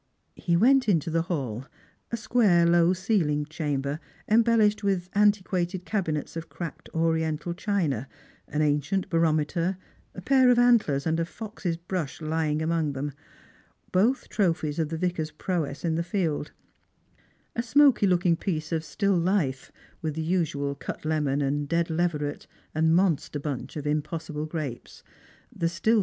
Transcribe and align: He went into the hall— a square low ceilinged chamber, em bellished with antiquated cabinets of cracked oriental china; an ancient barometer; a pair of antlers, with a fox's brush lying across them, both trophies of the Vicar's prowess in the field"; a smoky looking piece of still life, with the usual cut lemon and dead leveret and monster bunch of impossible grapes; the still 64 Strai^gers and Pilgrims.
He 0.35 0.57
went 0.57 0.89
into 0.89 1.11
the 1.11 1.21
hall— 1.21 1.67
a 2.11 2.17
square 2.17 2.65
low 2.65 2.91
ceilinged 2.91 3.51
chamber, 3.51 3.99
em 4.27 4.41
bellished 4.43 4.81
with 4.81 5.09
antiquated 5.13 5.85
cabinets 5.85 6.35
of 6.35 6.49
cracked 6.49 6.89
oriental 6.91 7.53
china; 7.53 8.07
an 8.47 8.63
ancient 8.63 9.09
barometer; 9.11 9.77
a 10.15 10.21
pair 10.21 10.49
of 10.49 10.57
antlers, 10.57 11.05
with 11.05 11.19
a 11.19 11.25
fox's 11.25 11.77
brush 11.77 12.19
lying 12.19 12.63
across 12.63 12.93
them, 12.93 13.11
both 13.91 14.27
trophies 14.27 14.79
of 14.79 14.89
the 14.89 14.97
Vicar's 14.97 15.29
prowess 15.29 15.85
in 15.85 15.93
the 15.93 16.01
field"; 16.01 16.51
a 17.55 17.61
smoky 17.61 18.07
looking 18.07 18.35
piece 18.35 18.71
of 18.71 18.83
still 18.83 19.15
life, 19.19 19.71
with 20.01 20.15
the 20.15 20.23
usual 20.23 20.73
cut 20.73 21.05
lemon 21.05 21.43
and 21.43 21.69
dead 21.69 21.91
leveret 21.91 22.47
and 22.73 22.95
monster 22.95 23.37
bunch 23.39 23.75
of 23.77 23.85
impossible 23.85 24.47
grapes; 24.47 25.03
the 25.55 25.69
still 25.69 25.69
64 25.69 25.69
Strai^gers 25.69 25.77
and 25.77 25.83
Pilgrims. 25.93 25.97